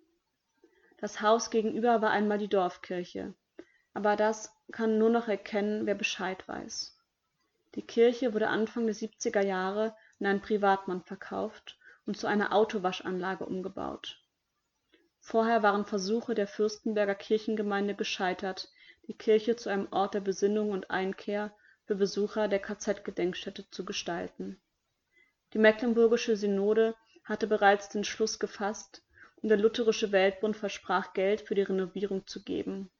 [0.97, 3.33] Das Haus gegenüber war einmal die Dorfkirche,
[3.93, 6.97] aber das kann nur noch erkennen, wer Bescheid weiß.
[7.75, 13.45] Die Kirche wurde Anfang der 70er Jahre an einen Privatmann verkauft und zu einer Autowaschanlage
[13.45, 14.24] umgebaut.
[15.27, 18.69] Vorher waren Versuche der Fürstenberger Kirchengemeinde gescheitert,
[19.07, 21.51] die Kirche zu einem Ort der Besinnung und Einkehr
[21.85, 24.61] für Besucher der KZ-Gedenkstätte zu gestalten.
[25.53, 29.03] Die Mecklenburgische Synode hatte bereits den Schluss gefasst
[29.41, 32.91] und der Lutherische Weltbund versprach Geld für die Renovierung zu geben.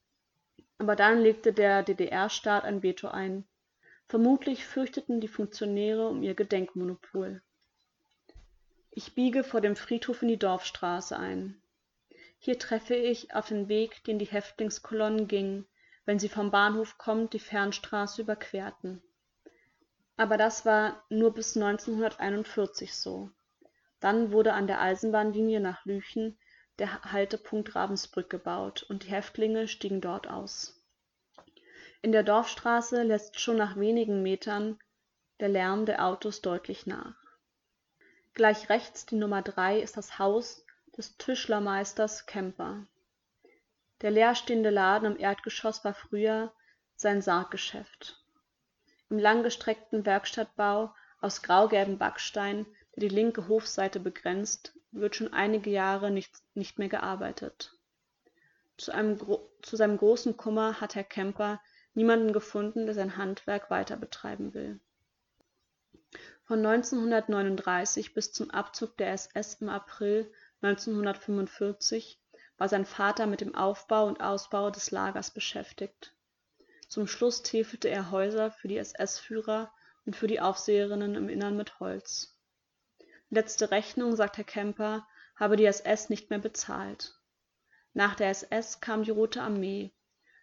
[0.80, 3.46] Aber dann legte der DDR-Staat ein Veto ein
[4.08, 7.44] Vermutlich fürchteten die Funktionäre um ihr Gedenkmonopol.
[8.90, 11.62] Ich biege vor dem Friedhof in die Dorfstraße ein.
[12.46, 15.66] Hier treffe ich auf den Weg, den die Häftlingskolonnen gingen,
[16.06, 19.02] wenn sie vom Bahnhof kommend die Fernstraße überquerten.
[20.16, 23.32] Aber das war nur bis 1941 so.
[24.00, 26.38] Dann wurde an der Eisenbahnlinie nach Lüchen
[26.78, 30.80] der Haltepunkt Ravensbrück gebaut und die Häftlinge stiegen dort aus.
[32.04, 34.78] In der Dorfstraße lässt schon nach wenigen Metern
[35.40, 37.16] der Lärm der Autos deutlich nach.
[38.36, 40.65] Gleich rechts die Nummer 3 ist das Haus
[40.98, 42.88] des Tischlermeisters Kemper.
[44.02, 46.54] Der leerstehende Laden im Erdgeschoss war früher
[46.96, 48.24] sein Sarggeschäft.
[49.10, 56.12] Im langgestreckten Werkstattbau aus graugelbem Backstein, der die linke Hofseite begrenzt, wird schon einige Jahre
[56.12, 57.78] nicht, mehr gearbeitet.
[58.78, 61.62] Zu seinem großen Kummer hat Herr Kemper
[61.94, 64.80] niemanden gefunden, der sein Handwerk weiter betreiben will.
[66.44, 70.32] Von 1939 bis zum Abzug der SS im April
[70.66, 72.20] 1945
[72.58, 76.14] war sein Vater mit dem Aufbau und Ausbau des Lagers beschäftigt.
[76.88, 79.72] Zum Schluss täfelte er Häuser für die SS-Führer
[80.06, 82.40] und für die Aufseherinnen im Innern mit Holz.
[83.30, 87.20] Letzte Rechnung, sagt Herr Kemper, habe die SS nicht mehr bezahlt.
[87.94, 89.94] Nach der SS kam die Rote Armee,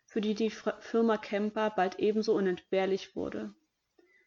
[0.06, 3.54] für die die Firma Kemper bald ebenso unentbehrlich wurde.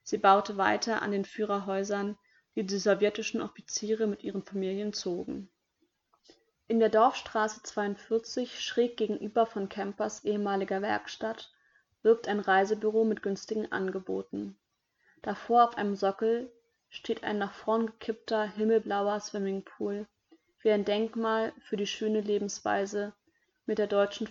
[0.03, 2.17] Sie baute weiter an den Führerhäusern,
[2.55, 5.49] die die sowjetischen Offiziere mit ihren Familien zogen.
[6.67, 11.53] In der Dorfstraße 42, schräg gegenüber von Kempers ehemaliger Werkstatt,
[12.01, 14.57] wirbt ein Reisebüro mit günstigen Angeboten.
[15.21, 16.51] Davor auf einem Sockel
[16.89, 20.07] steht ein nach vorn gekippter himmelblauer Swimmingpool,
[20.61, 23.13] wie ein Denkmal für die schöne Lebensweise,
[23.67, 24.27] mit der deutschen,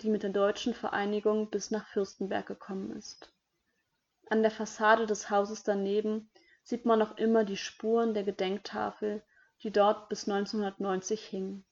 [0.00, 3.30] die mit der deutschen Vereinigung bis nach Fürstenberg gekommen ist.
[4.30, 6.30] An der Fassade des Hauses daneben
[6.62, 9.22] sieht man noch immer die Spuren der Gedenktafel,
[9.62, 11.62] die dort bis 1990 hing.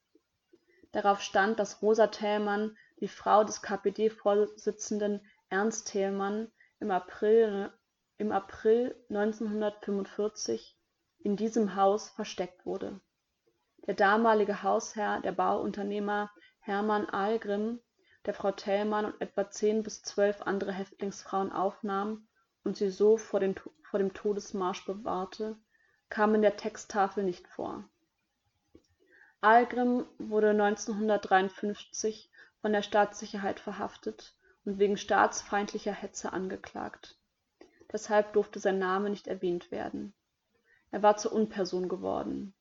[0.92, 7.72] Darauf stand, dass Rosa Thälmann, die Frau des KPD-Vorsitzenden Ernst Thälmann im April,
[8.18, 10.78] im April 1945
[11.20, 13.00] in diesem Haus versteckt wurde.
[13.86, 17.80] Der damalige Hausherr, der Bauunternehmer Hermann Ahlgrim,
[18.26, 22.28] der Frau Thälmann und etwa zehn bis zwölf andere Häftlingsfrauen aufnahm
[22.64, 25.56] und sie so vor, den, vor dem Todesmarsch bewahrte,
[26.08, 27.88] kam in der Texttafel nicht vor.
[29.44, 37.18] Ahlgrim wurde 1953 von der Staatssicherheit verhaftet und wegen staatsfeindlicher Hetze angeklagt.
[37.90, 40.14] Deshalb durfte sein Name nicht erwähnt werden.
[40.92, 42.54] Er war zur Unperson geworden.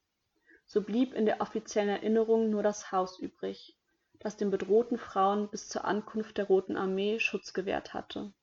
[0.65, 3.77] So blieb in der offiziellen Erinnerung nur das Haus übrig,
[4.17, 8.33] das den bedrohten Frauen bis zur Ankunft der Roten Armee Schutz gewährt hatte.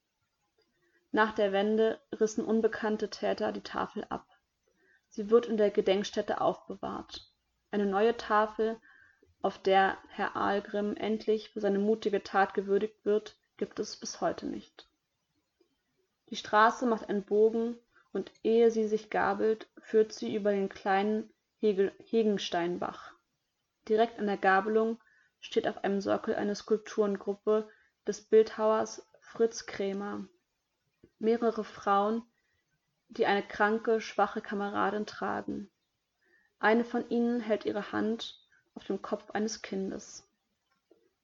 [1.10, 4.28] Nach der Wende rissen unbekannte Täter die Tafel ab.
[5.08, 7.32] Sie wird in der Gedenkstätte aufbewahrt.
[7.70, 8.80] Eine neue Tafel,
[9.42, 14.46] auf der Herr Ahlgrim endlich für seine mutige Tat gewürdigt wird, gibt es bis heute
[14.46, 14.88] nicht.
[16.30, 17.78] Die Straße macht einen Bogen
[18.12, 23.12] und ehe sie sich gabelt, führt sie über den kleinen Hegensteinbach.
[23.88, 24.98] Direkt an der Gabelung
[25.40, 27.68] steht auf einem Sockel eine Skulpturengruppe
[28.06, 30.26] des Bildhauers Fritz Krämer.
[31.18, 32.22] Mehrere Frauen,
[33.08, 35.70] die eine kranke, schwache Kameradin tragen.
[36.60, 38.40] Eine von ihnen hält ihre Hand
[38.74, 40.28] auf dem Kopf eines Kindes.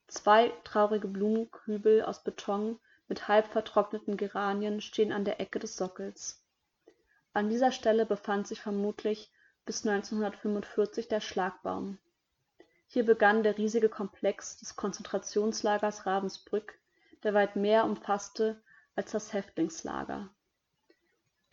[0.06, 6.42] Zwei traurige Blumenkübel aus Beton mit halb vertrockneten Geranien stehen an der Ecke des Sockels.
[7.32, 9.30] An dieser Stelle befand sich vermutlich
[9.64, 11.98] bis 1945 der Schlagbaum.
[12.86, 16.78] Hier begann der riesige Komplex des Konzentrationslagers Ravensbrück,
[17.22, 18.62] der weit mehr umfasste
[18.94, 20.33] als das Häftlingslager.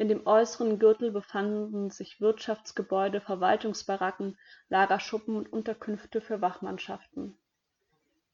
[0.02, 4.36] In dem äußeren Gürtel befanden sich Wirtschaftsgebäude, Verwaltungsbaracken,
[4.68, 7.38] Lagerschuppen und Unterkünfte für Wachmannschaften.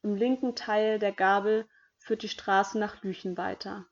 [0.01, 3.85] Im linken Teil der Gabel führt die Straße nach Lüchen weiter,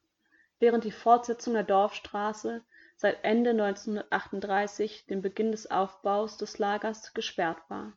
[0.57, 2.63] während die Fortsetzung der Dorfstraße
[2.95, 7.91] seit Ende 1938, dem Beginn des Aufbaus des Lagers, gesperrt war.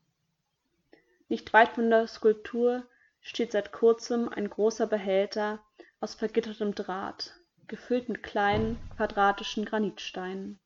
[1.28, 2.82] Nicht weit von der Skulptur
[3.20, 5.60] steht seit kurzem ein großer Behälter
[6.00, 7.37] aus vergittertem Draht,
[7.68, 10.58] gefüllt mit kleinen, quadratischen Granitsteinen.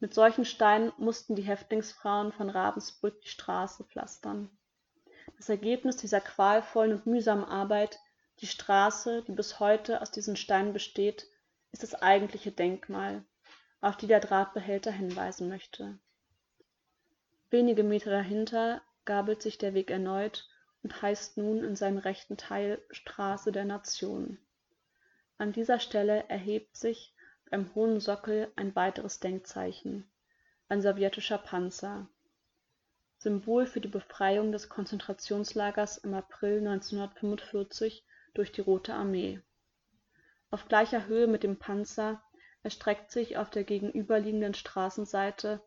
[0.00, 4.50] Mit solchen Steinen mussten die Häftlingsfrauen von Ravensbrück die Straße pflastern
[5.36, 7.98] das Ergebnis dieser qualvollen und mühsamen Arbeit,
[8.40, 11.26] die Straße, die bis heute aus diesen Steinen besteht,
[11.72, 13.24] ist das eigentliche Denkmal,
[13.80, 15.98] auf die der Drahtbehälter hinweisen möchte.
[17.50, 20.48] Wenige Meter dahinter gabelt sich der Weg erneut
[20.82, 24.38] und heißt nun in seinem rechten Teil Straße der Nation.
[25.44, 27.14] An dieser Stelle erhebt sich
[27.50, 30.10] beim hohen Sockel ein weiteres Denkzeichen,
[30.70, 32.08] ein sowjetischer Panzer
[33.18, 39.42] Symbol für die Befreiung des Konzentrationslagers im April 1945 durch die Rote Armee.
[40.48, 42.22] Auf gleicher Höhe mit dem Panzer
[42.62, 45.60] erstreckt sich auf der gegenüberliegenden Straßenseite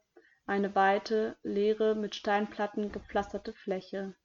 [0.48, 4.16] eine weite, leere, mit Steinplatten gepflasterte Fläche,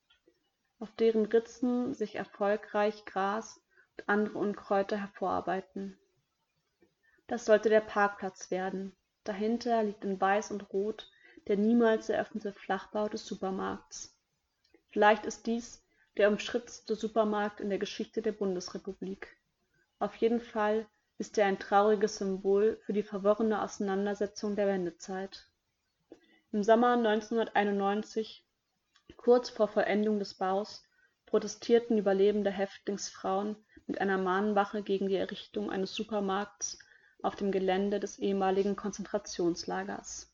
[0.79, 3.62] auf deren Ritzen sich erfolgreich Gras
[4.07, 5.99] andere Unkräuter hervorarbeiten.
[7.27, 8.95] Das sollte der Parkplatz werden.
[9.25, 11.11] Dahinter liegt in Weiß und Rot
[11.49, 14.17] der niemals eröffnete Flachbau des Supermarkts.
[14.91, 15.85] Vielleicht ist dies
[16.17, 19.37] der umstrittenste Supermarkt in der Geschichte der Bundesrepublik.
[19.99, 20.87] Auf jeden Fall
[21.19, 25.49] ist er ein trauriges Symbol für die verworrene Auseinandersetzung der Wendezeit
[26.53, 28.45] im Sommer 1991,
[29.17, 30.85] kurz vor Vollendung des Baus,
[31.33, 33.57] protestierten überlebende Häftlingsfrauen
[33.87, 36.79] mit einer Mahnwache gegen die Errichtung eines Supermarkts
[37.23, 40.31] auf dem Gelände des ehemaligen Konzentrationslagers.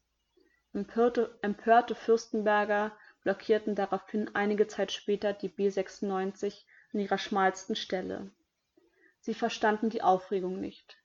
[0.72, 2.90] Empörte, Fürstenberger
[3.22, 8.32] blockierten daraufhin einige Zeit später die B 96 an ihrer schmalsten Stelle.
[9.20, 10.96] Sie verstanden die Aufregung nicht.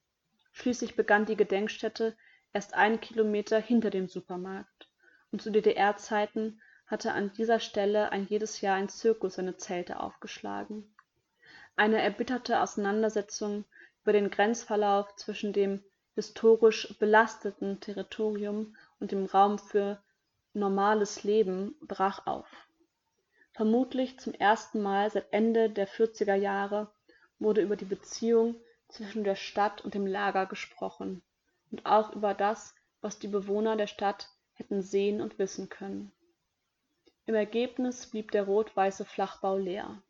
[0.53, 2.17] Schließlich begann die Gedenkstätte
[2.51, 4.89] erst einen Kilometer hinter dem Supermarkt
[5.31, 10.93] und zu DDR-Zeiten hatte an dieser Stelle ein jedes Jahr ein Zirkus seine Zelte aufgeschlagen.
[11.75, 13.65] Eine erbitterte Auseinandersetzung
[14.03, 15.83] über den Grenzverlauf zwischen dem
[16.15, 20.01] historisch belasteten Territorium und dem Raum für
[20.53, 22.47] normales Leben brach auf.
[23.53, 26.91] Vermutlich zum ersten Mal seit Ende der 40er Jahre
[27.39, 28.55] wurde über die Beziehung
[28.87, 31.23] zwischen der Stadt und dem Lager gesprochen
[31.71, 36.11] und auch über das, was die Bewohner der Stadt hätten sehen und wissen können.
[37.25, 40.01] Im Ergebnis blieb der rot-weiße Flachbau leer.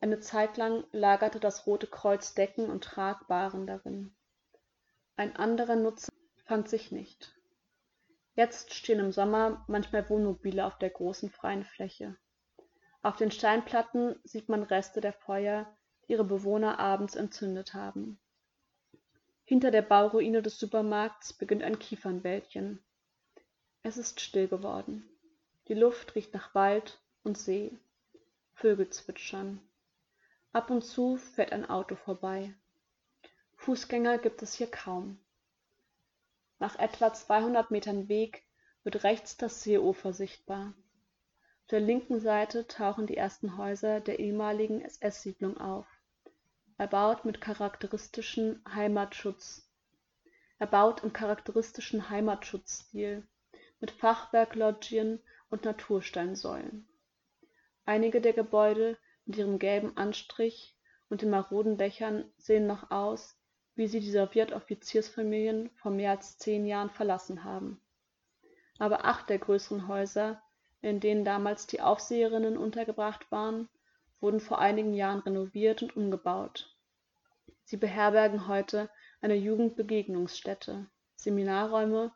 [0.00, 4.14] Eine Zeit lang lagerte das Rote Kreuz Decken und Tragbaren darin.
[5.16, 6.14] Ein anderer Nutzen
[6.46, 7.34] fand sich nicht.
[8.34, 12.16] Jetzt stehen im Sommer manchmal Wohnmobile auf der großen freien Fläche.
[13.02, 15.66] Auf den Steinplatten sieht man Reste der Feuer,
[16.06, 18.18] die ihre Bewohner abends entzündet haben.
[19.44, 22.82] Hinter der Bauruine des Supermarkts beginnt ein Kiefernwäldchen,
[23.82, 25.09] es ist still geworden.
[25.70, 27.78] Die Luft riecht nach Wald und See.
[28.54, 29.60] Vögel zwitschern.
[30.52, 32.52] Ab und zu fährt ein Auto vorbei.
[33.54, 35.20] Fußgänger gibt es hier kaum.
[36.58, 38.42] Nach etwa 200 Metern Weg
[38.82, 40.74] wird rechts das Seeufer sichtbar.
[41.60, 45.86] Auf der linken Seite tauchen die ersten Häuser der ehemaligen SS-Siedlung auf,
[46.78, 49.70] erbaut mit charakteristischen Heimatschutz
[50.58, 53.22] erbaut im charakteristischen Heimatschutzstil
[53.78, 56.88] mit Fachwerkloggien und Natursteinsäulen.
[57.84, 58.96] Einige der Gebäude
[59.26, 60.76] mit ihrem gelben Anstrich
[61.08, 63.36] und den maroden Dächern sehen noch aus,
[63.74, 67.80] wie sie die Sowjetoffiziersfamilien vor mehr als zehn Jahren verlassen haben.
[68.78, 70.42] Aber acht der größeren Häuser,
[70.82, 73.68] in denen damals die Aufseherinnen untergebracht waren,
[74.20, 76.76] wurden vor einigen Jahren renoviert und umgebaut.
[77.64, 78.90] Sie beherbergen heute
[79.20, 82.12] eine Jugendbegegnungsstätte, Seminarräume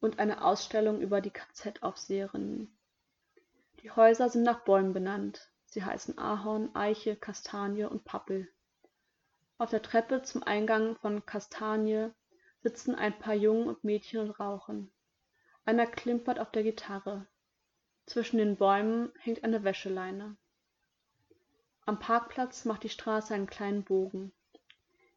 [0.00, 2.77] und eine Ausstellung über die KZ-Aufseherinnen.
[3.88, 5.50] Die Häuser sind nach Bäumen benannt.
[5.64, 8.46] Sie heißen Ahorn, Eiche, Kastanie und Pappel.
[9.56, 12.10] Auf der Treppe zum Eingang von Kastanie
[12.60, 14.92] sitzen ein paar Jungen und Mädchen und rauchen.
[15.64, 17.26] Einer klimpert auf der Gitarre.
[18.04, 20.36] Zwischen den Bäumen hängt eine Wäscheleine.
[21.86, 24.34] Am Parkplatz macht die Straße einen kleinen Bogen.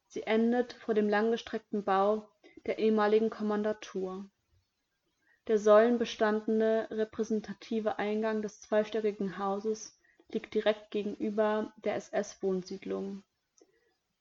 [0.07, 2.30] Sie endet vor dem langgestreckten Bau
[2.65, 4.30] der ehemaligen Kommandatur
[5.48, 13.24] der säulenbestandene repräsentative Eingang des zweistöckigen Hauses liegt direkt gegenüber der SS-Wohnsiedlung,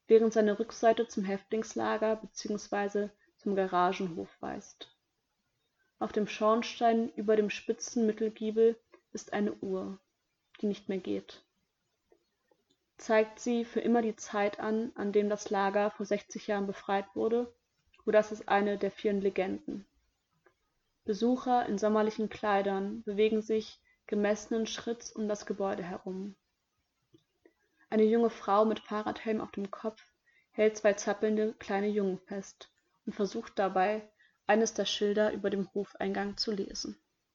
[0.07, 3.09] während seine Rückseite zum Häftlingslager bzw.
[3.37, 4.95] zum Garagenhof weist.
[5.99, 8.75] Auf dem Schornstein über dem spitzen Mittelgiebel
[9.13, 9.99] ist eine Uhr,
[10.59, 11.43] die nicht mehr geht.
[12.97, 17.05] Zeigt sie für immer die Zeit an, an dem das Lager vor 60 Jahren befreit
[17.13, 17.53] wurde,
[18.07, 19.85] oder ist es eine der vielen Legenden
[21.03, 26.35] Besucher in sommerlichen Kleidern bewegen sich gemessenen Schritts um das Gebäude herum.
[27.89, 30.01] Eine junge Frau mit Fahrradhelm auf dem Kopf
[30.51, 32.69] hält zwei zappelnde kleine Jungen fest
[33.05, 34.07] und versucht dabei,
[34.47, 37.01] eines der Schilder über dem Hofeingang zu lesen